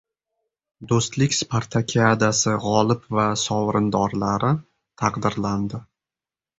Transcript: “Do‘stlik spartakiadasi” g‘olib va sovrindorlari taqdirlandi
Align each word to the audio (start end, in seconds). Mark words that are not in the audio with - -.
“Do‘stlik 0.91 1.37
spartakiadasi” 1.39 2.55
g‘olib 2.65 3.07
va 3.19 3.29
sovrindorlari 3.45 4.53
taqdirlandi 5.05 5.89